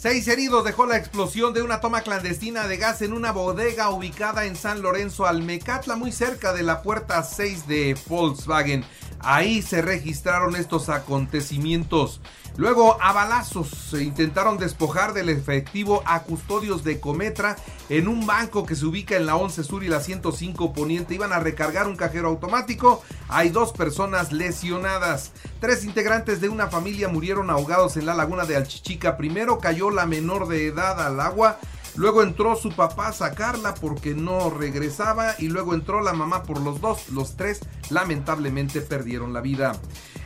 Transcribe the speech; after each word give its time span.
Seis 0.00 0.28
heridos 0.28 0.62
dejó 0.62 0.86
la 0.86 0.96
explosión 0.96 1.52
de 1.52 1.62
una 1.62 1.80
toma 1.80 2.02
clandestina 2.02 2.68
de 2.68 2.76
gas 2.76 3.02
en 3.02 3.12
una 3.12 3.32
bodega 3.32 3.90
ubicada 3.90 4.44
en 4.44 4.54
San 4.54 4.80
Lorenzo, 4.80 5.26
Almecatla, 5.26 5.96
muy 5.96 6.12
cerca 6.12 6.52
de 6.52 6.62
la 6.62 6.82
puerta 6.82 7.20
6 7.24 7.66
de 7.66 7.98
Volkswagen. 8.06 8.84
Ahí 9.18 9.60
se 9.60 9.82
registraron 9.82 10.54
estos 10.54 10.88
acontecimientos. 10.88 12.20
Luego, 12.56 13.00
a 13.00 13.12
balazos, 13.12 13.68
se 13.68 14.02
intentaron 14.02 14.58
despojar 14.58 15.12
del 15.12 15.28
efectivo 15.28 16.02
a 16.06 16.24
custodios 16.24 16.82
de 16.82 16.98
Cometra 16.98 17.56
en 17.88 18.08
un 18.08 18.26
banco 18.26 18.66
que 18.66 18.74
se 18.74 18.84
ubica 18.84 19.16
en 19.16 19.26
la 19.26 19.36
11 19.36 19.62
Sur 19.62 19.84
y 19.84 19.88
la 19.88 20.00
105 20.00 20.72
Poniente. 20.72 21.14
Iban 21.14 21.32
a 21.32 21.38
recargar 21.38 21.86
un 21.86 21.94
cajero 21.94 22.28
automático. 22.28 23.02
Hay 23.28 23.50
dos 23.50 23.72
personas 23.72 24.32
lesionadas. 24.32 25.30
Tres 25.60 25.84
integrantes 25.84 26.40
de 26.40 26.48
una 26.48 26.66
familia 26.66 27.08
murieron 27.08 27.48
ahogados 27.48 27.96
en 27.96 28.06
la 28.06 28.14
laguna 28.14 28.44
de 28.44 28.56
Alchichica. 28.56 29.16
Primero 29.16 29.58
cayó 29.58 29.87
la 29.90 30.06
menor 30.06 30.48
de 30.48 30.66
edad 30.66 31.00
al 31.00 31.20
agua 31.20 31.58
Luego 31.98 32.22
entró 32.22 32.54
su 32.54 32.70
papá 32.70 33.08
a 33.08 33.12
sacarla 33.12 33.74
porque 33.74 34.14
no 34.14 34.50
regresaba 34.50 35.34
y 35.36 35.48
luego 35.48 35.74
entró 35.74 36.00
la 36.00 36.12
mamá 36.12 36.44
por 36.44 36.60
los 36.60 36.80
dos. 36.80 37.08
Los 37.10 37.36
tres 37.36 37.58
lamentablemente 37.90 38.80
perdieron 38.80 39.32
la 39.32 39.40
vida. 39.40 39.72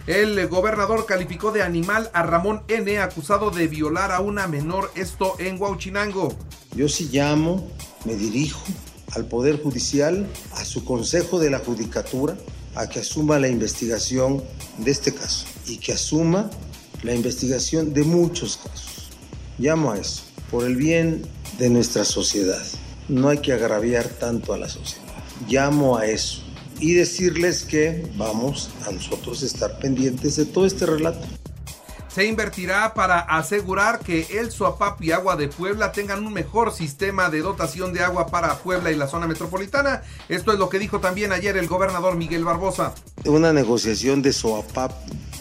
El 0.06 0.48
gobernador 0.48 1.06
calificó 1.06 1.50
de 1.50 1.62
animal 1.62 2.10
a 2.12 2.24
Ramón 2.24 2.62
N 2.68 2.98
acusado 2.98 3.50
de 3.50 3.68
violar 3.68 4.12
a 4.12 4.20
una 4.20 4.48
menor, 4.48 4.90
esto 4.96 5.34
en 5.38 5.58
Huauchinango. 5.58 6.36
Yo 6.76 6.90
sí 6.90 7.08
llamo, 7.10 7.70
me 8.04 8.16
dirijo 8.16 8.60
al 9.12 9.24
Poder 9.24 9.62
Judicial, 9.62 10.28
a 10.56 10.66
su 10.66 10.84
Consejo 10.84 11.38
de 11.38 11.48
la 11.48 11.60
Judicatura, 11.60 12.36
a 12.74 12.86
que 12.86 13.00
asuma 13.00 13.38
la 13.38 13.48
investigación 13.48 14.44
de 14.76 14.90
este 14.90 15.14
caso 15.14 15.46
y 15.66 15.78
que 15.78 15.94
asuma 15.94 16.50
la 17.02 17.14
investigación 17.14 17.94
de 17.94 18.04
muchos 18.04 18.58
casos. 18.58 18.91
Llamo 19.62 19.92
a 19.92 19.98
eso, 19.98 20.24
por 20.50 20.64
el 20.64 20.74
bien 20.74 21.22
de 21.56 21.70
nuestra 21.70 22.04
sociedad. 22.04 22.60
No 23.08 23.28
hay 23.28 23.38
que 23.38 23.52
agraviar 23.52 24.08
tanto 24.08 24.52
a 24.52 24.58
la 24.58 24.68
sociedad. 24.68 25.06
Llamo 25.46 25.96
a 25.96 26.06
eso 26.06 26.42
y 26.80 26.94
decirles 26.94 27.62
que 27.62 28.04
vamos 28.16 28.70
a 28.88 28.90
nosotros 28.90 29.44
estar 29.44 29.78
pendientes 29.78 30.34
de 30.34 30.46
todo 30.46 30.66
este 30.66 30.84
relato. 30.84 31.24
Se 32.08 32.26
invertirá 32.26 32.92
para 32.92 33.20
asegurar 33.20 34.00
que 34.00 34.26
el 34.32 34.50
Suapap 34.50 35.00
y 35.00 35.12
Agua 35.12 35.36
de 35.36 35.46
Puebla 35.46 35.92
tengan 35.92 36.26
un 36.26 36.32
mejor 36.32 36.72
sistema 36.72 37.30
de 37.30 37.42
dotación 37.42 37.92
de 37.92 38.00
agua 38.00 38.26
para 38.26 38.58
Puebla 38.58 38.90
y 38.90 38.96
la 38.96 39.06
zona 39.06 39.28
metropolitana. 39.28 40.02
Esto 40.28 40.52
es 40.52 40.58
lo 40.58 40.68
que 40.68 40.80
dijo 40.80 40.98
también 40.98 41.30
ayer 41.30 41.56
el 41.56 41.68
gobernador 41.68 42.16
Miguel 42.16 42.44
Barbosa. 42.44 42.94
Una 43.26 43.52
negociación 43.52 44.22
de 44.22 44.32
Suapap 44.32 44.90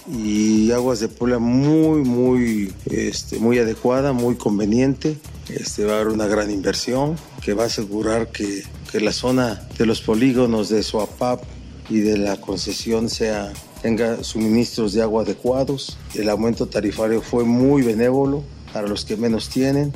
y 0.07 0.71
Aguas 0.71 0.99
de 0.99 1.07
Puebla 1.07 1.39
muy, 1.39 2.01
muy, 2.03 2.73
este, 2.85 3.39
muy 3.39 3.59
adecuada, 3.59 4.13
muy 4.13 4.35
conveniente. 4.35 5.17
Este, 5.49 5.85
va 5.85 5.93
a 5.93 5.95
haber 5.95 6.07
una 6.07 6.27
gran 6.27 6.49
inversión 6.49 7.17
que 7.43 7.53
va 7.53 7.63
a 7.63 7.65
asegurar 7.67 8.31
que, 8.31 8.63
que 8.91 9.01
la 9.01 9.11
zona 9.11 9.67
de 9.77 9.85
los 9.85 10.01
polígonos 10.01 10.69
de 10.69 10.83
Suapap 10.83 11.43
y 11.89 11.99
de 11.99 12.17
la 12.17 12.39
concesión 12.39 13.09
sea, 13.09 13.51
tenga 13.81 14.23
suministros 14.23 14.93
de 14.93 15.01
agua 15.01 15.23
adecuados. 15.23 15.97
El 16.15 16.29
aumento 16.29 16.67
tarifario 16.67 17.21
fue 17.21 17.43
muy 17.43 17.81
benévolo 17.81 18.43
para 18.71 18.87
los 18.87 19.03
que 19.03 19.17
menos 19.17 19.49
tienen. 19.49 19.91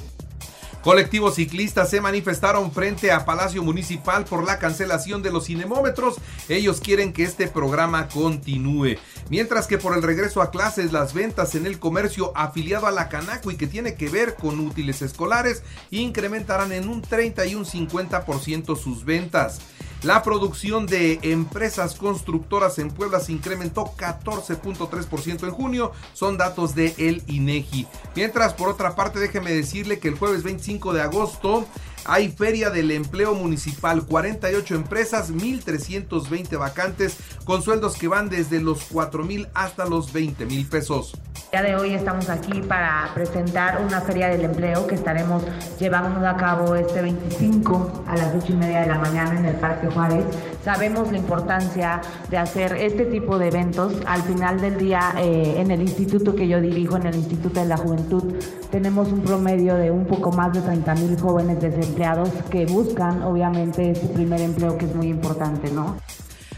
Colectivos 0.86 1.33
ciclistas 1.33 1.89
se 1.89 2.00
manifestaron 2.00 2.72
frente 2.72 3.11
a 3.11 3.25
Palacio 3.25 3.64
Municipal 3.64 4.23
por 4.23 4.44
la 4.44 4.59
cancelación 4.59 5.23
de 5.23 5.31
los 5.31 5.47
cinemómetros. 5.47 6.17
Ellos 6.47 6.80
quieren 6.80 7.11
que 7.11 7.23
este 7.23 7.47
programa 7.47 8.08
continúe. 8.08 8.97
Mientras 9.32 9.65
que 9.65 9.80
por 9.80 9.98
el 9.98 10.04
regreso 10.04 10.43
a 10.43 10.52
clases, 10.52 10.92
las 10.92 11.15
ventas 11.15 11.55
en 11.55 11.65
el 11.65 11.80
comercio 11.80 12.32
afiliado 12.36 12.86
a 12.86 12.92
la 12.92 13.09
Canaco 13.09 13.49
y 13.49 13.55
que 13.55 13.65
tiene 13.65 13.95
que 13.95 14.09
ver 14.09 14.36
con 14.36 14.59
útiles 14.59 15.02
escolares 15.02 15.64
incrementarán 15.89 16.71
en 16.71 16.88
un 16.88 17.02
30 17.02 17.48
y 17.48 17.55
un 17.55 17.65
50% 17.65 18.77
sus 18.77 19.05
ventas. 19.05 19.61
La 20.04 20.22
producción 20.22 20.86
de 20.86 21.20
empresas 21.23 21.95
constructoras 21.95 22.78
en 22.78 22.92
Puebla 22.92 23.20
se 23.20 23.32
incrementó 23.32 23.86
14.3% 23.98 25.44
en 25.44 25.52
junio, 25.52 25.92
son 26.14 26.38
datos 26.38 26.76
de 26.76 26.94
el 26.98 27.23
INEGI. 27.28 27.88
Mientras, 28.16 28.54
por 28.54 28.70
otra 28.70 28.95
parte, 28.95 29.20
déjeme 29.20 29.52
decirle 29.52 30.00
que 30.00 30.10
el 30.10 30.17
jueves 30.17 30.44
25 30.44 30.94
de 30.94 31.02
agosto 31.02 31.66
hay 32.06 32.30
Feria 32.30 32.70
del 32.70 32.92
Empleo 32.92 33.33
Municipal, 33.33 34.06
48 34.06 34.76
empresas, 34.76 35.32
1.320 35.32 36.58
vacantes, 36.60 37.17
con 37.45 37.64
sueldos 37.64 37.98
que 37.98 38.08
van 38.08 38.30
desde 38.30 38.62
los 38.62 38.83
4 38.83 39.23
mil 39.23 39.48
hasta 39.56 39.86
los 39.86 40.14
20 40.14 40.45
mil 40.45 40.67
pesos. 40.67 41.14
Día 41.55 41.64
de 41.64 41.76
hoy 41.77 41.93
estamos 41.93 42.30
aquí 42.30 42.61
para 42.64 43.10
presentar 43.14 43.82
una 43.82 44.02
Feria 44.02 44.27
del 44.27 44.43
Empleo 44.43 44.88
que 44.88 44.95
estaremos 44.95 45.42
llevando 45.80 46.27
a 46.27 46.36
cabo 46.36 46.76
este 46.76 47.02
25 47.02 48.04
a 48.05 48.17
las 48.17 48.36
8 48.36 48.45
y 48.52 48.55
media 48.58 48.82
de 48.82 48.88
la 48.88 48.99
mañana 48.99 49.39
en 49.39 49.45
el 49.45 49.55
Parque 49.55 49.88
Juárez. 49.88 50.26
Sabemos 50.65 51.14
la 51.14 51.17
importancia 51.17 52.02
de 52.30 52.38
hacer 52.38 52.76
este 52.76 53.05
tipo 53.05 53.38
de 53.38 53.48
eventos. 53.48 53.94
Al 54.05 54.21
final 54.23 54.60
del 54.60 54.77
día, 54.77 55.14
eh, 55.17 55.54
en 55.55 55.71
el 55.71 55.82
instituto 55.82 56.36
que 56.36 56.45
yo 56.45 56.60
dirijo, 56.60 56.98
en 56.98 57.05
el 57.05 57.15
Instituto 57.15 57.61
de 57.61 57.67
la 57.67 57.77
Juventud, 57.77 58.33
tenemos 58.70 59.08
un 59.14 59.21
promedio 59.21 59.76
de 59.76 59.92
un 59.92 60.05
poco 60.08 60.33
más 60.33 60.52
de 60.52 60.60
30 60.60 60.94
mil 60.95 61.17
jóvenes 61.17 61.61
desempleados 61.61 61.86
empleados 62.27 62.49
que 62.49 62.65
buscan 62.65 63.23
obviamente 63.23 63.95
su 63.95 64.11
primer 64.11 64.42
empleo 64.42 64.77
que 64.77 64.88
es 64.88 64.94
muy 64.94 65.08
importante, 65.08 65.71
¿no? 65.71 65.95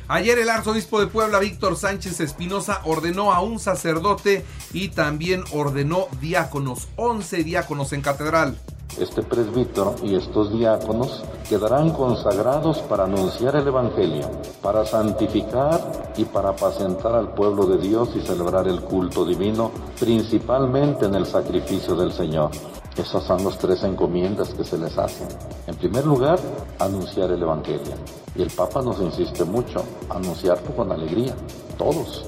Ayer 0.09 0.39
el 0.39 0.49
arzobispo 0.49 1.01
de 1.01 1.07
Puebla, 1.07 1.39
Víctor 1.39 1.75
Sánchez 1.75 2.21
Espinosa, 2.21 2.79
ordenó 2.85 3.33
a 3.33 3.41
un 3.41 3.59
sacerdote 3.59 4.45
y 4.71 4.87
también 4.87 5.43
ordenó 5.51 6.07
diáconos, 6.21 6.87
11 6.95 7.43
diáconos 7.43 7.91
en 7.91 8.01
catedral. 8.01 8.57
Este 8.97 9.21
presbítero 9.21 9.95
y 10.01 10.15
estos 10.15 10.57
diáconos 10.57 11.25
quedarán 11.49 11.91
consagrados 11.91 12.77
para 12.79 13.03
anunciar 13.03 13.57
el 13.57 13.67
Evangelio, 13.67 14.31
para 14.61 14.85
santificar 14.85 16.13
y 16.15 16.23
para 16.23 16.49
apacentar 16.49 17.13
al 17.13 17.33
pueblo 17.33 17.65
de 17.65 17.77
Dios 17.77 18.09
y 18.15 18.21
celebrar 18.25 18.65
el 18.69 18.79
culto 18.79 19.25
divino, 19.25 19.71
principalmente 19.99 21.05
en 21.05 21.15
el 21.15 21.25
sacrificio 21.25 21.95
del 21.95 22.13
Señor. 22.13 22.51
Esas 22.97 23.27
son 23.27 23.43
las 23.43 23.59
tres 23.59 23.83
encomiendas 23.83 24.49
que 24.55 24.63
se 24.63 24.75
les 24.77 24.97
hacen. 24.97 25.27
En 25.67 25.75
primer 25.75 26.03
lugar, 26.05 26.39
anunciar 26.79 27.31
el 27.31 27.41
Evangelio. 27.41 27.93
Y 28.35 28.41
el 28.41 28.49
Papa 28.49 28.81
nos 28.81 28.99
insiste 28.99 29.43
mucho, 29.45 29.85
anunciarlo 30.09 30.75
con 30.75 30.91
alegría, 30.91 31.35
todos. 31.77 32.25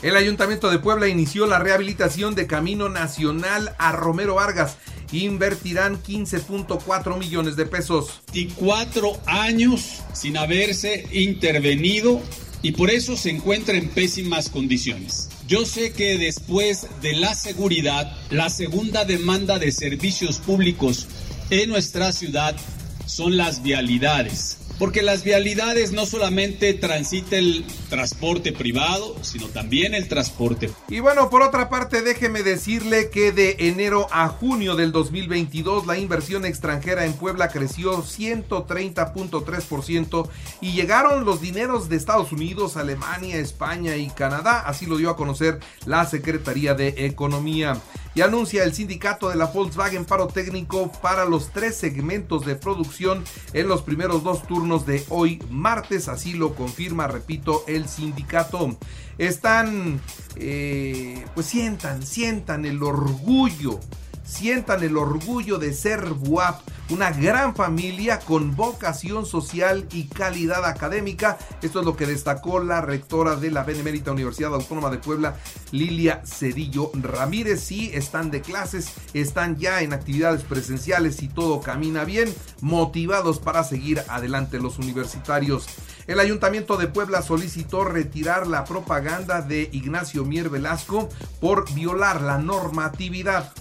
El 0.00 0.16
Ayuntamiento 0.16 0.70
de 0.70 0.78
Puebla 0.78 1.08
inició 1.08 1.46
la 1.46 1.58
rehabilitación 1.58 2.36
de 2.36 2.46
Camino 2.46 2.88
Nacional 2.88 3.74
a 3.78 3.90
Romero 3.90 4.36
Vargas. 4.36 4.76
Invertirán 5.10 6.00
15.4 6.00 7.18
millones 7.18 7.56
de 7.56 7.66
pesos. 7.66 8.22
Y 8.32 8.48
cuatro 8.50 9.16
años 9.26 10.02
sin 10.12 10.36
haberse 10.36 11.08
intervenido 11.10 12.20
y 12.62 12.72
por 12.72 12.90
eso 12.90 13.16
se 13.16 13.30
encuentra 13.30 13.76
en 13.76 13.88
pésimas 13.88 14.48
condiciones. 14.48 15.30
Yo 15.46 15.66
sé 15.66 15.92
que 15.92 16.16
después 16.16 16.86
de 17.02 17.14
la 17.16 17.34
seguridad, 17.34 18.16
la 18.30 18.48
segunda 18.48 19.04
demanda 19.04 19.58
de 19.58 19.72
servicios 19.72 20.38
públicos 20.38 21.06
en 21.50 21.68
nuestra 21.68 22.12
ciudad 22.12 22.56
son 23.04 23.36
las 23.36 23.62
vialidades. 23.62 24.63
Porque 24.78 25.02
las 25.02 25.22
vialidades 25.22 25.92
no 25.92 26.04
solamente 26.04 26.74
transita 26.74 27.36
el 27.36 27.64
transporte 27.88 28.52
privado, 28.52 29.14
sino 29.22 29.46
también 29.46 29.94
el 29.94 30.08
transporte. 30.08 30.68
Y 30.88 30.98
bueno, 31.00 31.30
por 31.30 31.42
otra 31.42 31.68
parte, 31.68 32.02
déjeme 32.02 32.42
decirle 32.42 33.10
que 33.10 33.30
de 33.30 33.54
enero 33.60 34.08
a 34.10 34.26
junio 34.28 34.74
del 34.74 34.90
2022 34.92 35.86
la 35.86 35.96
inversión 35.96 36.44
extranjera 36.44 37.04
en 37.04 37.12
Puebla 37.12 37.46
creció 37.48 38.02
130.3% 38.02 40.28
y 40.60 40.72
llegaron 40.72 41.24
los 41.24 41.40
dineros 41.40 41.88
de 41.88 41.94
Estados 41.96 42.32
Unidos, 42.32 42.76
Alemania, 42.76 43.36
España 43.36 43.94
y 43.96 44.10
Canadá, 44.10 44.64
así 44.66 44.86
lo 44.86 44.96
dio 44.96 45.10
a 45.10 45.16
conocer 45.16 45.60
la 45.86 46.04
Secretaría 46.06 46.74
de 46.74 47.06
Economía 47.06 47.80
y 48.14 48.20
anuncia 48.20 48.64
el 48.64 48.74
sindicato 48.74 49.28
de 49.28 49.36
la 49.36 49.46
Volkswagen 49.46 50.04
paro 50.04 50.28
técnico 50.28 50.90
para 51.02 51.24
los 51.24 51.50
tres 51.50 51.76
segmentos 51.76 52.46
de 52.46 52.54
producción 52.54 53.24
en 53.52 53.68
los 53.68 53.82
primeros 53.82 54.22
dos 54.22 54.46
turnos 54.46 54.86
de 54.86 55.04
hoy 55.08 55.42
martes, 55.50 56.08
así 56.08 56.34
lo 56.34 56.54
confirma, 56.54 57.08
repito, 57.08 57.64
el 57.66 57.88
sindicato. 57.88 58.76
Están, 59.18 60.00
eh, 60.36 61.24
pues 61.34 61.46
sientan, 61.46 62.04
sientan 62.04 62.64
el 62.64 62.82
orgullo, 62.82 63.80
sientan 64.24 64.82
el 64.82 64.96
orgullo 64.96 65.58
de 65.58 65.72
ser 65.72 66.04
BUAP 66.10 66.60
una 66.90 67.10
gran 67.10 67.54
familia 67.54 68.18
con 68.20 68.54
vocación 68.54 69.24
social 69.24 69.86
y 69.90 70.04
calidad 70.04 70.64
académica. 70.66 71.38
Esto 71.62 71.80
es 71.80 71.86
lo 71.86 71.96
que 71.96 72.06
destacó 72.06 72.60
la 72.60 72.80
rectora 72.82 73.36
de 73.36 73.50
la 73.50 73.64
Benemérita 73.64 74.12
Universidad 74.12 74.54
Autónoma 74.54 74.90
de 74.90 74.98
Puebla, 74.98 75.36
Lilia 75.70 76.22
Cedillo 76.26 76.90
Ramírez. 76.94 77.62
Sí, 77.62 77.90
están 77.94 78.30
de 78.30 78.42
clases, 78.42 78.92
están 79.14 79.56
ya 79.56 79.80
en 79.80 79.92
actividades 79.94 80.42
presenciales 80.42 81.22
y 81.22 81.28
todo 81.28 81.60
camina 81.60 82.04
bien, 82.04 82.32
motivados 82.60 83.38
para 83.38 83.64
seguir 83.64 84.02
adelante 84.08 84.60
los 84.60 84.78
universitarios. 84.78 85.66
El 86.06 86.20
Ayuntamiento 86.20 86.76
de 86.76 86.88
Puebla 86.88 87.22
solicitó 87.22 87.84
retirar 87.84 88.46
la 88.46 88.64
propaganda 88.64 89.40
de 89.40 89.70
Ignacio 89.72 90.26
Mier 90.26 90.50
Velasco 90.50 91.08
por 91.40 91.72
violar 91.72 92.20
la 92.20 92.36
normatividad. 92.36 93.54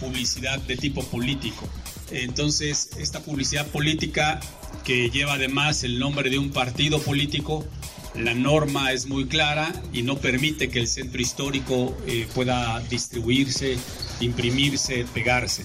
Publicidad 0.00 0.58
de 0.60 0.76
tipo 0.76 1.04
político. 1.04 1.68
Entonces, 2.10 2.90
esta 2.98 3.20
publicidad 3.20 3.66
política 3.66 4.40
que 4.84 5.10
lleva 5.10 5.34
además 5.34 5.84
el 5.84 5.98
nombre 5.98 6.30
de 6.30 6.38
un 6.38 6.50
partido 6.50 7.00
político, 7.00 7.66
la 8.14 8.34
norma 8.34 8.92
es 8.92 9.06
muy 9.06 9.26
clara 9.26 9.72
y 9.92 10.02
no 10.02 10.16
permite 10.16 10.70
que 10.70 10.80
el 10.80 10.88
centro 10.88 11.20
histórico 11.20 11.96
eh, 12.06 12.26
pueda 12.34 12.80
distribuirse, 12.88 13.76
imprimirse, 14.20 15.04
pegarse. 15.12 15.64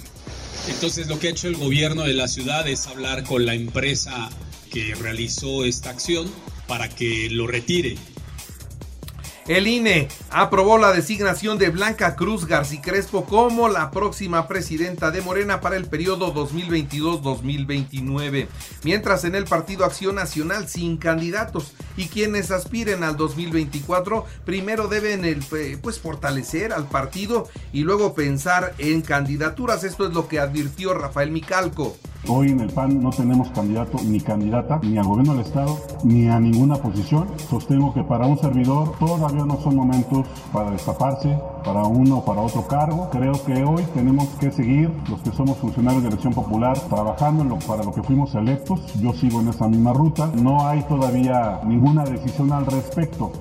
Entonces 0.68 1.08
lo 1.08 1.20
que 1.20 1.28
ha 1.28 1.32
hecho 1.32 1.48
el 1.48 1.56
gobierno 1.56 2.04
de 2.04 2.14
la 2.14 2.28
ciudad 2.28 2.68
es 2.68 2.88
hablar 2.88 3.24
con 3.24 3.46
la 3.46 3.54
empresa 3.54 4.30
que 4.72 4.96
realizó 4.96 5.66
esta 5.66 5.90
acción 5.90 6.30
para 6.68 6.90
que 6.90 7.30
lo 7.30 7.48
retire. 7.48 7.98
El 9.48 9.68
INE 9.68 10.08
aprobó 10.30 10.78
la 10.78 10.94
designación 10.94 11.58
de 11.58 11.70
Blanca 11.70 12.16
Cruz 12.16 12.46
García 12.46 12.82
Crespo 12.82 13.26
como 13.26 13.68
la 13.68 13.92
próxima 13.92 14.48
presidenta 14.48 15.12
de 15.12 15.22
Morena 15.22 15.60
para 15.60 15.76
el 15.76 15.88
periodo 15.88 16.34
2022-2029, 16.34 18.48
mientras 18.84 19.26
en 19.26 19.36
el 19.36 19.44
Partido 19.44 19.84
Acción 19.84 20.16
Nacional 20.16 20.70
sin 20.70 20.96
candidatos 20.96 21.74
y 21.98 22.08
quienes 22.08 22.52
aspiren 22.52 23.04
al 23.04 23.18
2024 23.18 24.26
primero 24.46 24.88
deben 24.88 25.26
eh, 25.26 25.78
pues 25.82 26.00
fortalecer 26.00 26.72
al 26.72 26.88
partido 26.88 27.50
y 27.74 27.82
luego 27.82 28.14
pensar 28.14 28.74
en 28.78 29.02
candidaturas. 29.02 29.84
Esto 29.84 30.08
es 30.08 30.14
lo 30.14 30.30
que 30.30 30.40
advirtió 30.40 30.94
Rafael 30.94 31.32
Micalco. 31.32 31.98
Hoy 32.30 32.52
en 32.52 32.62
el 32.62 32.70
PAN 32.70 33.04
no 33.04 33.10
tenemos 33.10 33.50
candidato 33.50 33.98
ni 34.02 34.22
candidata 34.22 34.80
ni 34.82 34.98
al 34.98 35.04
gobierno 35.04 35.34
del 35.34 35.46
Estado 35.46 35.78
ni 36.06 36.30
a 36.30 36.40
ninguna 36.40 36.78
posición. 36.78 37.28
Sostengo 37.50 37.94
que 37.94 38.02
para 38.04 38.26
un 38.26 38.40
servidor 38.40 38.98
todavía 38.98 39.44
no 39.46 39.60
son 39.62 39.76
momentos 39.76 40.26
para 40.54 40.72
destaparse 40.72 41.38
para 41.66 41.84
uno 41.84 42.20
o 42.20 42.26
para 42.26 42.40
otro 42.40 42.66
cargo. 42.66 43.10
Creo 43.12 43.34
que 43.46 43.64
hoy 43.66 43.84
tenemos 43.94 44.30
que 44.40 44.52
seguir 44.52 44.90
los 45.10 45.20
que 45.22 45.32
somos 45.32 45.58
funcionarios 45.58 46.04
de 46.04 46.10
elección 46.10 46.34
popular 46.34 46.80
trabajando 46.88 47.60
para 47.68 47.84
lo 47.84 47.94
que 47.94 48.04
fuimos 48.04 48.34
electos. 48.36 48.80
Yo 49.02 49.12
sigo 49.12 49.42
en 49.42 49.50
esa 49.50 49.68
misma 49.68 49.92
ruta. 49.92 50.32
No 50.34 50.66
hay 50.66 50.82
todavía 50.84 51.60
ninguna 51.66 52.06
decisión 52.06 52.54
al 52.54 52.66
respecto. 52.66 53.34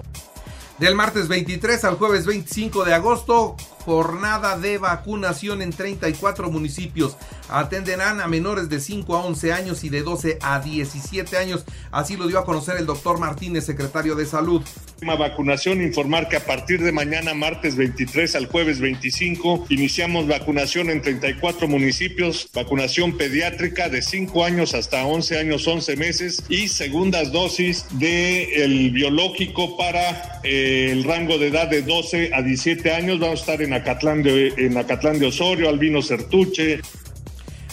Del 0.78 0.96
martes 0.96 1.28
23 1.28 1.84
al 1.84 1.96
jueves 1.96 2.26
25 2.26 2.84
de 2.84 2.94
agosto, 2.94 3.54
jornada 3.84 4.58
de 4.58 4.78
vacunación 4.78 5.62
en 5.62 5.70
34 5.70 6.50
municipios. 6.50 7.16
Atenderán 7.48 8.20
a 8.20 8.28
menores 8.28 8.68
de 8.68 8.80
5 8.80 9.16
a 9.16 9.24
11 9.24 9.52
años 9.52 9.84
y 9.84 9.88
de 9.88 10.02
12 10.02 10.38
a 10.40 10.60
17 10.60 11.36
años. 11.36 11.64
Así 11.90 12.16
lo 12.16 12.26
dio 12.26 12.38
a 12.38 12.44
conocer 12.44 12.76
el 12.78 12.86
doctor 12.86 13.18
Martínez, 13.18 13.64
secretario 13.66 14.14
de 14.14 14.26
Salud. 14.26 14.62
Vacunación, 15.02 15.82
informar 15.82 16.28
que 16.28 16.36
a 16.36 16.46
partir 16.46 16.80
de 16.80 16.92
mañana, 16.92 17.34
martes 17.34 17.76
23 17.76 18.36
al 18.36 18.46
jueves 18.46 18.80
25, 18.80 19.66
iniciamos 19.68 20.26
vacunación 20.26 20.90
en 20.90 21.02
34 21.02 21.68
municipios, 21.68 22.48
vacunación 22.54 23.16
pediátrica 23.16 23.88
de 23.88 24.00
5 24.00 24.44
años 24.44 24.74
hasta 24.74 25.04
11 25.04 25.38
años, 25.38 25.66
11 25.66 25.96
meses 25.96 26.44
y 26.48 26.68
segundas 26.68 27.32
dosis 27.32 27.84
de 27.98 28.64
el 28.64 28.90
biológico 28.92 29.76
para 29.76 30.40
eh, 30.44 30.88
el 30.92 31.04
rango 31.04 31.36
de 31.36 31.48
edad 31.48 31.68
de 31.68 31.82
12 31.82 32.32
a 32.32 32.42
17 32.42 32.92
años. 32.92 33.18
Vamos 33.18 33.40
a 33.40 33.42
estar 33.42 33.62
en 33.62 33.71
Acatlán 33.72 34.22
de, 34.22 34.48
en 34.56 34.76
Acatlán 34.76 35.18
de 35.18 35.26
Osorio, 35.26 35.68
Albino 35.68 36.02
Certuche, 36.02 36.80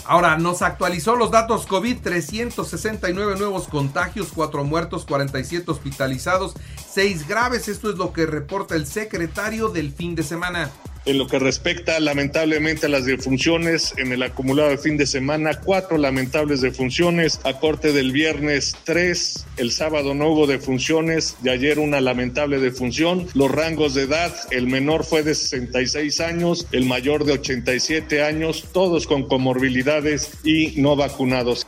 Ahora, 0.10 0.40
nos 0.40 0.64
actualizó 0.64 1.16
los 1.16 1.30
datos 1.30 1.68
COVID, 1.68 2.00
369 2.02 3.36
nuevos 3.38 3.68
contagios, 3.68 4.30
4 4.34 4.64
muertos, 4.64 5.06
47 5.06 5.70
hospitalizados, 5.70 6.56
6 6.92 7.28
graves. 7.28 7.68
Esto 7.68 7.92
es 7.92 7.98
lo 7.98 8.12
que 8.12 8.26
reporta 8.26 8.76
el 8.76 8.88
secretario 8.88 9.70
del 9.70 9.92
fin 9.94 10.16
de 10.16 10.24
semana. 10.24 10.72
En 11.10 11.18
lo 11.18 11.26
que 11.26 11.40
respecta 11.40 12.00
lamentablemente 12.00 12.86
a 12.86 12.90
las 12.90 13.04
defunciones, 13.04 13.96
en 13.98 14.12
el 14.12 14.22
acumulado 14.22 14.70
de 14.70 14.78
fin 14.78 14.96
de 14.96 15.08
semana, 15.08 15.60
cuatro 15.60 15.98
lamentables 15.98 16.62
defunciones, 16.62 17.40
a 17.46 17.60
corte 17.60 17.94
del 17.94 18.12
viernes 18.12 18.76
tres, 18.84 19.48
el 19.58 19.72
sábado 19.72 20.14
no 20.14 20.28
hubo 20.30 20.46
defunciones, 20.46 21.36
de 21.42 21.50
ayer 21.50 21.80
una 21.80 22.00
lamentable 22.00 22.60
defunción, 22.60 23.26
los 23.34 23.50
rangos 23.50 23.96
de 23.96 24.04
edad, 24.04 24.36
el 24.52 24.68
menor 24.68 25.04
fue 25.04 25.24
de 25.24 25.34
66 25.34 26.20
años, 26.20 26.68
el 26.72 26.86
mayor 26.86 27.26
de 27.26 27.34
87 27.34 28.22
años, 28.22 28.66
todos 28.72 29.08
con 29.08 29.28
comorbilidades 29.28 30.30
y 30.44 30.80
no 30.80 30.96
vacunados. 30.96 31.66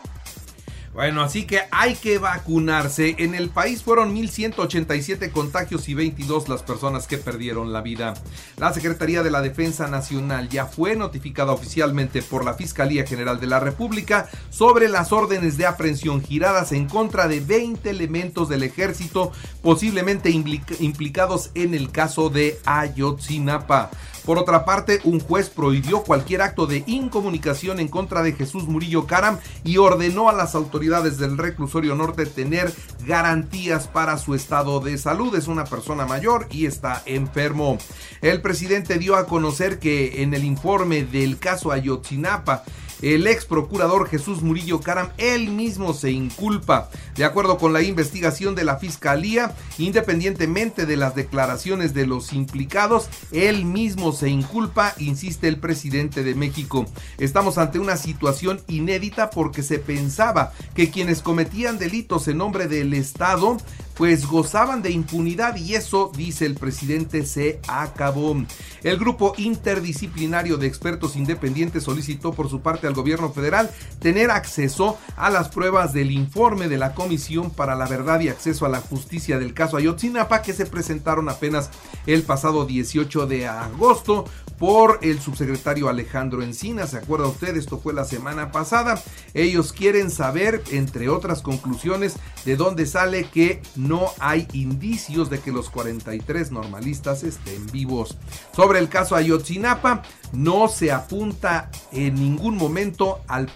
Bueno, 0.94 1.22
así 1.22 1.46
que 1.46 1.62
hay 1.72 1.96
que 1.96 2.18
vacunarse. 2.18 3.16
En 3.20 3.34
el 3.34 3.50
país 3.50 3.82
fueron 3.82 4.14
1.187 4.14 5.32
contagios 5.32 5.88
y 5.88 5.94
22 5.94 6.50
las 6.50 6.64
personas 6.64 7.08
que 7.08 7.18
perdieron 7.18 7.72
la 7.72 7.80
vida. 7.80 8.14
La 8.58 8.74
Secretaría 8.74 9.24
de 9.24 9.32
la 9.32 9.42
Defensa 9.42 9.88
Nacional 9.88 10.50
ya 10.50 10.66
fue 10.66 10.98
notificada 10.98 11.54
oficialmente 11.54 12.22
por 12.22 12.44
la 12.44 12.56
Fiscalía 12.56 13.06
General 13.08 13.40
de 13.40 13.48
la 13.48 13.62
República 13.62 14.30
sobre 14.50 14.90
las 14.90 15.14
órdenes 15.14 15.56
de 15.56 15.66
aprehensión 15.66 16.22
giradas 16.22 16.74
en 16.74 16.90
contra 16.90 17.30
de 17.30 17.40
20 17.40 17.90
elementos 17.90 18.50
del 18.50 18.64
ejército 18.64 19.32
posiblemente 19.62 20.30
implicados 20.30 21.52
en 21.56 21.74
el 21.74 21.92
caso 21.92 22.30
de 22.30 22.60
Ayotzinapa. 22.66 23.92
Por 24.26 24.38
otra 24.38 24.66
parte, 24.66 25.00
un 25.04 25.20
juez 25.20 25.50
prohibió 25.50 26.04
cualquier 26.04 26.42
acto 26.42 26.68
de 26.68 26.84
incomunicación 26.86 27.80
en 27.80 27.88
contra 27.88 28.22
de 28.22 28.34
Jesús 28.34 28.68
Murillo 28.68 29.08
Caram 29.08 29.40
y 29.64 29.78
ordenó 29.78 30.30
a 30.30 30.34
las 30.34 30.56
autoridades 30.56 31.18
del 31.18 31.38
reclusorio 31.38 31.96
norte 31.96 32.26
tener 32.26 32.72
garantías 33.06 33.88
para 33.88 34.18
su 34.18 34.36
estado 34.36 34.80
de 34.80 34.98
salud. 34.98 35.36
Es 35.36 35.48
una 35.48 35.66
persona 35.66 36.06
mayor 36.06 36.48
y 36.52 36.66
está 36.66 37.02
enfermo. 37.06 37.78
El 38.22 38.42
presidente 38.42 39.00
dio 39.00 39.16
a 39.16 39.26
conocer 39.26 39.80
que 39.80 40.22
en 40.22 40.34
el 40.34 40.44
informe 40.44 41.04
del 41.04 41.40
caso 41.40 41.72
Ayotzinapa, 41.72 42.64
el 43.02 43.28
ex 43.28 43.46
procurador 43.46 44.08
Jesús 44.08 44.42
Murillo 44.42 44.80
Caram, 44.82 45.10
él 45.18 45.50
mismo 45.50 45.94
se 45.94 46.12
inculpa. 46.12 46.90
De 47.16 47.26
acuerdo 47.26 47.58
con 47.58 47.74
la 47.74 47.82
investigación 47.82 48.56
de 48.56 48.64
la 48.64 48.78
Fiscalía, 48.78 49.56
independientemente 49.78 50.86
de 50.86 50.98
las 50.98 51.16
declaraciones 51.16 51.94
de 51.94 52.08
los 52.08 52.34
implicados, 52.34 53.10
él 53.32 53.66
mismo 53.66 54.12
se 54.12 54.30
inculpa, 54.30 54.94
insiste 54.98 55.48
el 55.48 55.60
presidente 55.60 56.24
de 56.24 56.36
México. 56.36 56.86
Estamos 57.18 57.58
ante 57.58 57.80
una 57.80 57.98
situación 57.98 58.62
inédita 58.68 59.30
porque 59.30 59.64
se 59.64 59.80
pensaba 59.80 60.54
que 60.76 60.90
quienes 60.90 61.22
cometían 61.22 61.78
delitos 61.78 62.28
en 62.28 62.38
nombre 62.38 62.68
del 62.68 62.94
Estado 62.94 63.58
pues 63.96 64.26
gozaban 64.26 64.82
de 64.82 64.92
impunidad 64.92 65.56
y 65.56 65.76
eso, 65.76 66.12
dice 66.16 66.46
el 66.46 66.56
presidente, 66.56 67.26
se 67.26 67.60
acabó. 67.68 68.36
El 68.84 68.98
grupo 68.98 69.34
interdisciplinario 69.38 70.58
de 70.58 70.68
expertos 70.68 71.16
independientes 71.16 71.84
solicitó 71.84 72.32
por 72.32 72.50
su 72.50 72.62
parte 72.62 72.88
al 72.88 72.94
gobierno 72.94 73.32
federal 73.32 73.70
tener 74.00 74.32
acceso 74.32 74.98
a 75.18 75.30
las 75.30 75.50
pruebas 75.50 75.94
del 75.94 76.12
informe 76.12 76.68
de 76.68 76.78
la 76.78 76.94
Comisión 76.94 77.52
para 77.52 77.76
la 77.76 77.88
Verdad 77.88 78.20
y 78.22 78.30
Acceso 78.30 78.66
a 78.66 78.70
la 78.70 78.80
Justicia 78.80 79.40
del 79.40 79.54
caso 79.54 79.78
Ayotzinapa 79.78 80.42
que 80.42 80.54
se 80.54 80.66
presentaron 80.66 81.30
apenas 81.30 81.70
el 82.06 82.24
pasado 82.24 82.66
18 82.66 83.28
de 83.28 83.48
agosto 83.48 84.26
por 84.62 85.00
el 85.02 85.20
subsecretario 85.20 85.90
Alejandro 85.90 86.44
Encina. 86.44 86.86
¿Se 86.86 86.98
acuerda 86.98 87.26
usted? 87.26 87.58
Esto 87.58 87.80
fue 87.80 87.94
la 87.94 88.06
semana 88.06 88.52
pasada. 88.52 89.02
Ellos 89.34 89.74
quieren 89.74 90.12
saber, 90.12 90.62
entre 90.70 91.10
otras 91.10 91.42
conclusiones, 91.42 92.18
de 92.46 92.58
dónde 92.58 92.86
sale 92.86 93.24
que 93.24 93.64
no 93.76 94.12
hay 94.20 94.48
indicios 94.54 95.32
de 95.32 95.40
que 95.40 95.52
los 95.52 95.72
43 95.72 96.52
normalistas 96.52 97.24
estén 97.24 97.66
vivos. 97.72 98.20
Sobre 98.56 98.78
el 98.78 98.88
caso 98.88 99.16
Ayotzinapa, 99.16 100.04
no 100.32 100.68
se 100.68 100.92
apunta 100.92 101.72
en 101.92 102.14
ningún 102.14 102.56
momento 102.56 103.22
al, 103.28 103.52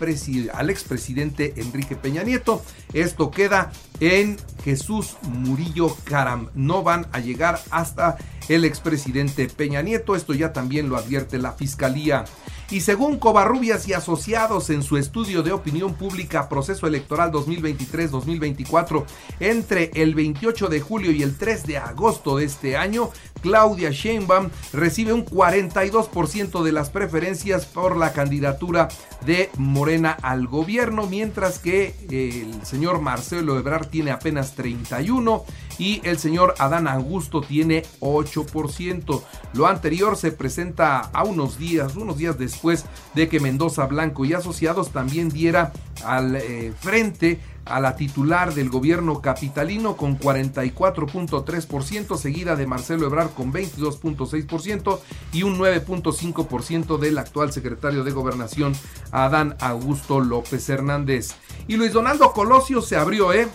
al 0.54 0.70
expresidente 0.72 1.54
Enrique 1.58 1.96
Peña 1.96 2.24
Nieto. 2.24 2.64
Esto 2.94 3.30
queda 3.30 3.72
en 4.00 4.38
Jesús 4.64 5.18
Murillo 5.22 5.96
Caram. 6.06 6.50
No 6.56 6.82
van 6.82 7.06
a 7.12 7.20
llegar 7.20 7.62
hasta 7.70 8.18
el 8.50 8.66
expresidente 8.66 9.48
Peña 9.48 9.82
Nieto. 9.82 10.16
Esto 10.16 10.34
ya 10.34 10.54
también 10.54 10.90
lo 10.90 10.95
advierte 10.98 11.38
la 11.38 11.54
fiscalía. 11.54 12.26
Y 12.72 12.82
según 12.82 13.20
Covarrubias 13.20 13.88
y 13.88 13.94
asociados 13.94 14.72
en 14.72 14.82
su 14.82 14.98
estudio 14.98 15.44
de 15.44 15.52
opinión 15.52 15.94
pública 15.94 16.50
Proceso 16.50 16.88
Electoral 16.88 17.32
2023-2024, 17.32 19.06
entre 19.40 19.92
el 19.94 20.16
28 20.16 20.68
de 20.68 20.82
julio 20.82 21.12
y 21.12 21.22
el 21.22 21.38
3 21.38 21.68
de 21.68 21.78
agosto 21.78 22.38
de 22.38 22.46
este 22.46 22.76
año, 22.76 23.12
Claudia 23.42 23.92
Sheinbaum 23.92 24.50
recibe 24.74 25.14
un 25.14 25.26
42% 25.26 26.64
de 26.64 26.72
las 26.72 26.90
preferencias 26.90 27.68
por 27.68 27.98
la 27.98 28.14
candidatura 28.14 28.88
de 29.28 29.52
Morena 29.58 30.18
al 30.24 30.48
gobierno, 30.48 31.06
mientras 31.06 31.60
que 31.60 31.94
el 32.10 32.66
señor 32.66 33.00
Marcelo 33.00 33.60
Ebrard 33.60 33.90
tiene 33.90 34.10
apenas 34.10 34.56
31 34.56 35.46
y 35.78 36.02
el 36.04 36.18
señor 36.18 36.56
Adán 36.60 36.88
Augusto 36.88 37.42
tiene 37.42 37.84
8%. 38.00 39.22
Lo 39.54 39.68
anterior 39.68 40.18
se 40.18 40.32
presenta 40.32 41.00
a 41.00 41.24
unos 41.24 41.58
días, 41.58 41.96
unos 41.96 42.18
días 42.18 42.38
después 42.38 42.86
de 43.14 43.28
que 43.28 43.40
Mendoza 43.40 43.86
Blanco 43.86 44.26
y 44.26 44.34
asociados 44.34 44.92
también 44.92 45.30
diera 45.30 45.74
al 46.04 46.36
eh, 46.36 46.74
frente 46.80 47.40
a 47.66 47.80
la 47.80 47.96
titular 47.96 48.54
del 48.54 48.70
gobierno 48.70 49.22
capitalino 49.22 49.98
con 49.98 50.20
44.3%, 50.20 52.18
seguida 52.18 52.56
de 52.56 52.68
Marcelo 52.68 53.08
Ebrard 53.08 53.32
con 53.32 53.52
22.6% 53.52 55.00
y 55.34 55.44
un 55.44 55.58
9.5% 55.58 56.98
del 57.00 57.18
actual 57.18 57.52
secretario 57.52 58.04
de 58.04 58.12
gobernación 58.12 58.74
Adán 59.12 59.56
Augusto 59.60 60.20
López 60.20 60.70
Hernández. 60.70 61.36
Y 61.68 61.76
Luis 61.78 61.92
Donaldo 61.94 62.32
Colosio 62.34 62.82
se 62.82 62.98
abrió, 62.98 63.34
¿eh? 63.34 63.48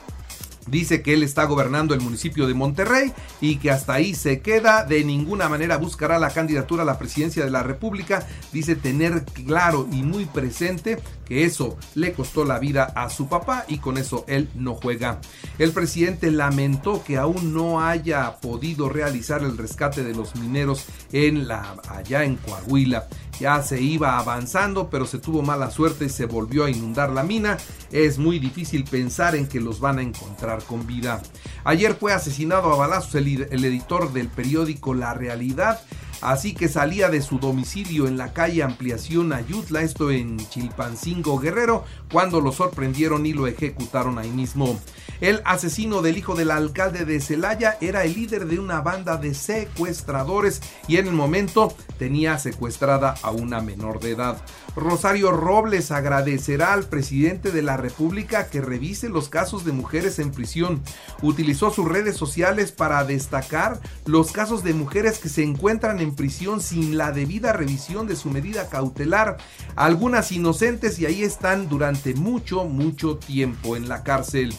Dice 0.67 1.03
que 1.03 1.15
él 1.15 1.23
está 1.23 1.45
gobernando 1.45 1.95
el 1.95 2.01
municipio 2.01 2.47
de 2.47 2.55
Monterrey 2.55 3.13
y 3.41 3.57
que 3.57 3.71
hasta 3.71 3.95
ahí 3.95 4.15
se 4.15 4.41
queda. 4.41 4.85
De 4.85 5.05
ninguna 5.05 5.49
manera 5.49 5.77
buscará 5.79 6.19
la 6.19 6.31
candidatura 6.31 6.83
a 6.83 6.87
la 6.87 6.99
presidencia 6.99 7.45
de 7.45 7.51
la 7.51 7.63
República. 7.63 8.27
Dice 8.53 8.77
tener 8.77 9.25
claro 9.25 9.89
y 9.91 10.03
muy 10.03 10.27
presente 10.27 10.99
que 11.31 11.45
eso 11.45 11.79
le 11.95 12.13
costó 12.13 12.45
la 12.45 12.59
vida 12.59 12.93
a 12.97 13.09
su 13.09 13.29
papá 13.29 13.65
y 13.69 13.79
con 13.79 13.99
eso 13.99 14.25
él 14.27 14.51
no 14.57 14.75
juega. 14.75 15.21
El 15.59 15.71
presidente 15.71 16.33
lamentó 16.33 17.05
que 17.05 17.19
aún 17.19 17.55
no 17.55 17.81
haya 17.81 18.41
podido 18.41 18.89
realizar 18.89 19.45
el 19.45 19.57
rescate 19.57 20.03
de 20.03 20.13
los 20.13 20.35
mineros 20.35 20.87
en 21.13 21.47
la 21.47 21.77
allá 21.89 22.25
en 22.25 22.35
Coahuila. 22.35 23.07
Ya 23.39 23.63
se 23.63 23.81
iba 23.81 24.19
avanzando, 24.19 24.91
pero 24.91 25.07
se 25.07 25.19
tuvo 25.19 25.41
mala 25.41 25.71
suerte 25.71 26.07
y 26.07 26.09
se 26.09 26.27
volvió 26.27 26.65
a 26.65 26.71
inundar 26.71 27.11
la 27.11 27.23
mina. 27.23 27.59
Es 27.93 28.19
muy 28.19 28.41
difícil 28.41 28.83
pensar 28.83 29.37
en 29.37 29.47
que 29.47 29.61
los 29.61 29.79
van 29.79 30.01
a 30.01 30.03
encontrar 30.03 30.65
con 30.65 30.85
vida. 30.85 31.23
Ayer 31.63 31.95
fue 31.95 32.13
asesinado 32.13 32.73
a 32.73 32.77
balazos 32.77 33.15
el, 33.15 33.47
el 33.49 33.65
editor 33.65 34.13
del 34.13 34.27
periódico 34.27 34.95
La 34.95 35.15
Realidad 35.15 35.81
así 36.21 36.55
que 36.55 36.69
salía 36.69 37.09
de 37.09 37.23
su 37.23 37.39
domicilio 37.39 38.07
en 38.07 38.17
la 38.17 38.33
calle 38.33 38.63
Ampliación 38.63 39.33
Ayutla, 39.33 39.83
esto 39.83 40.11
en 40.11 40.37
Chilpancingo 40.37 41.39
Guerrero, 41.39 41.85
cuando 42.13 42.41
lo 42.41 42.53
sorprendieron 42.53 43.27
y 43.27 43.33
lo 43.33 43.47
ejecutaron 43.47 44.19
ahí 44.19 44.31
mismo. 44.31 44.79
El 45.21 45.43
asesino 45.45 46.01
del 46.01 46.17
hijo 46.17 46.35
del 46.35 46.51
alcalde 46.51 47.05
de 47.05 47.21
Celaya 47.21 47.77
era 47.83 48.05
el 48.05 48.15
líder 48.15 48.47
de 48.47 48.59
una 48.59 48.81
banda 48.81 49.19
de 49.19 49.35
secuestradores 49.35 50.63
y 50.89 50.97
en 50.97 51.09
el 51.09 51.13
momento 51.13 51.75
tenía 51.99 52.39
secuestrada 52.39 53.15
a 53.23 53.31
una 53.31 53.61
menor 53.61 54.01
de 54.01 54.13
edad. 54.13 54.41
Rosario 54.77 55.33
Robles 55.33 55.91
agradecerá 55.91 56.73
al 56.73 56.85
presidente 56.85 57.51
de 57.51 57.61
la 57.61 57.77
República 57.77 58.49
que 58.49 58.61
revise 58.61 59.09
los 59.09 59.29
casos 59.29 59.65
de 59.65 59.73
mujeres 59.73 60.19
en 60.19 60.31
prisión. 60.31 60.83
Utilizó 61.21 61.71
sus 61.71 61.87
redes 61.87 62.17
sociales 62.17 62.73
para 62.73 63.05
destacar 63.05 63.81
los 64.07 64.33
casos 64.33 64.63
de 64.63 64.73
mujeres 64.73 65.19
que 65.19 65.29
se 65.29 65.43
encuentran 65.43 66.01
en 66.01 66.10
prisión 66.15 66.61
sin 66.61 66.97
la 66.97 67.13
debida 67.13 67.53
revisión 67.53 68.07
de 68.07 68.17
su 68.17 68.31
medida 68.31 68.69
cautelar. 68.69 69.39
Algunas 69.77 70.33
inocentes 70.33 70.99
y 70.99 71.07
ahí 71.07 71.23
están 71.23 71.69
durante 71.69 72.15
mucho, 72.15 72.65
mucho 72.65 73.17
tiempo 73.17 73.77
en 73.77 73.89
la 73.89 74.03
cárcel. 74.03 74.55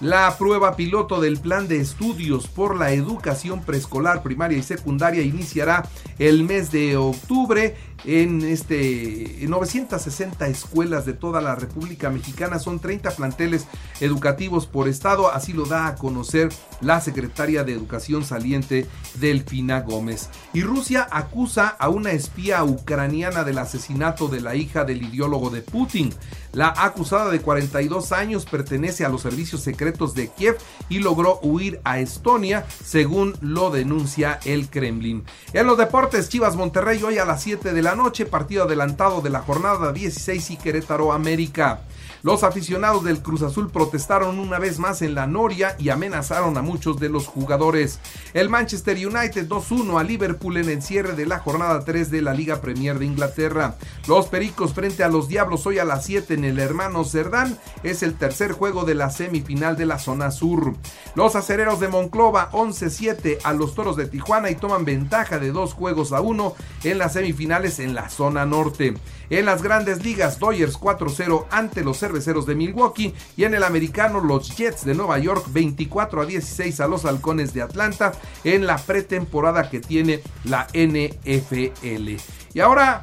La 0.00 0.36
prueba 0.36 0.76
piloto 0.76 1.20
del 1.20 1.38
plan 1.38 1.68
de 1.68 1.80
estudios 1.80 2.48
por 2.48 2.76
la 2.76 2.92
educación 2.92 3.62
preescolar, 3.62 4.22
primaria 4.22 4.58
y 4.58 4.62
secundaria 4.62 5.22
iniciará 5.22 5.88
el 6.18 6.42
mes 6.42 6.70
de 6.72 6.96
octubre 6.96 7.76
en 8.04 8.42
este 8.42 9.38
960 9.48 10.46
escuelas 10.48 11.06
de 11.06 11.12
toda 11.12 11.40
la 11.40 11.54
República 11.54 12.10
Mexicana. 12.10 12.58
Son 12.58 12.78
30 12.80 13.12
planteles 13.12 13.66
educativos 14.00 14.66
por 14.66 14.88
estado, 14.88 15.30
así 15.30 15.52
lo 15.52 15.66
da 15.66 15.86
a 15.86 15.94
conocer 15.96 16.50
la 16.80 17.00
secretaria 17.00 17.64
de 17.64 17.72
Educación 17.72 18.24
saliente 18.24 18.86
Delfina 19.20 19.80
Gómez. 19.80 20.28
Y 20.52 20.62
Rusia 20.62 21.06
acusa 21.10 21.68
a 21.68 21.88
una 21.88 22.12
espía 22.12 22.62
ucraniana 22.64 23.44
del 23.44 23.58
asesinato 23.58 24.28
de 24.28 24.40
la 24.40 24.54
hija 24.54 24.84
del 24.84 25.02
ideólogo 25.02 25.50
de 25.50 25.62
Putin. 25.62 26.12
La 26.52 26.72
acusada 26.76 27.30
de 27.30 27.40
42 27.40 28.12
años 28.12 28.44
pertenece 28.44 29.04
a 29.04 29.08
los 29.08 29.22
servicios 29.22 29.60
secretos 29.62 30.14
de 30.14 30.28
Kiev 30.28 30.56
y 30.88 31.00
logró 31.00 31.40
huir 31.42 31.80
a 31.82 31.98
Estonia, 31.98 32.64
según 32.84 33.34
lo 33.40 33.70
denuncia 33.70 34.38
el 34.44 34.68
Kremlin. 34.68 35.24
En 35.52 35.66
los 35.66 35.76
deportes, 35.76 36.28
Chivas 36.28 36.54
Monterrey 36.54 37.02
hoy 37.02 37.18
a 37.18 37.24
las 37.24 37.42
7 37.42 37.72
de 37.72 37.82
la 37.84 37.94
noche, 37.94 38.24
partido 38.24 38.64
adelantado 38.64 39.20
de 39.20 39.28
la 39.28 39.42
jornada 39.42 39.92
16 39.92 40.52
y 40.52 40.56
Querétaro 40.56 41.12
América. 41.12 41.82
Los 42.24 42.42
aficionados 42.42 43.04
del 43.04 43.20
Cruz 43.20 43.42
Azul 43.42 43.70
protestaron 43.70 44.38
una 44.38 44.58
vez 44.58 44.78
más 44.78 45.02
en 45.02 45.14
la 45.14 45.26
Noria 45.26 45.76
y 45.78 45.90
amenazaron 45.90 46.56
a 46.56 46.62
muchos 46.62 46.98
de 46.98 47.10
los 47.10 47.26
jugadores. 47.26 48.00
El 48.32 48.48
Manchester 48.48 48.96
United 48.96 49.46
2-1 49.46 50.00
a 50.00 50.04
Liverpool 50.04 50.56
en 50.56 50.70
el 50.70 50.80
cierre 50.80 51.12
de 51.12 51.26
la 51.26 51.40
jornada 51.40 51.84
3 51.84 52.10
de 52.10 52.22
la 52.22 52.32
Liga 52.32 52.62
Premier 52.62 52.98
de 52.98 53.04
Inglaterra. 53.04 53.76
Los 54.08 54.28
Pericos 54.28 54.72
frente 54.72 55.04
a 55.04 55.10
los 55.10 55.28
Diablos 55.28 55.66
hoy 55.66 55.78
a 55.78 55.84
las 55.84 56.06
7 56.06 56.32
en 56.32 56.44
el 56.44 56.60
hermano 56.60 57.04
Cerdán 57.04 57.58
es 57.82 58.02
el 58.02 58.14
tercer 58.14 58.52
juego 58.52 58.86
de 58.86 58.94
la 58.94 59.10
semifinal 59.10 59.76
de 59.76 59.84
la 59.84 59.98
zona 59.98 60.30
sur. 60.30 60.72
Los 61.14 61.36
acereros 61.36 61.78
de 61.78 61.88
Monclova 61.88 62.50
11-7 62.52 63.40
a 63.44 63.52
los 63.52 63.74
Toros 63.74 63.96
de 63.96 64.06
Tijuana 64.06 64.48
y 64.48 64.54
toman 64.54 64.86
ventaja 64.86 65.38
de 65.38 65.52
dos 65.52 65.74
juegos 65.74 66.12
a 66.12 66.22
uno 66.22 66.54
en 66.84 66.96
las 66.96 67.12
semifinales 67.12 67.73
en 67.78 67.94
la 67.94 68.08
zona 68.08 68.44
norte. 68.46 68.94
En 69.30 69.46
las 69.46 69.62
grandes 69.62 70.04
ligas, 70.04 70.38
Dodgers 70.38 70.78
4-0 70.78 71.46
ante 71.50 71.82
los 71.82 71.98
cerveceros 71.98 72.46
de 72.46 72.54
Milwaukee 72.54 73.14
y 73.36 73.44
en 73.44 73.54
el 73.54 73.64
americano, 73.64 74.20
los 74.20 74.54
Jets 74.56 74.84
de 74.84 74.94
Nueva 74.94 75.18
York 75.18 75.46
24 75.48 76.22
a 76.22 76.26
16 76.26 76.80
a 76.80 76.88
los 76.88 77.04
halcones 77.04 77.54
de 77.54 77.62
Atlanta 77.62 78.12
en 78.44 78.66
la 78.66 78.76
pretemporada 78.76 79.70
que 79.70 79.80
tiene 79.80 80.22
la 80.44 80.66
NFL. 80.74 82.16
Y 82.54 82.60
ahora 82.60 83.02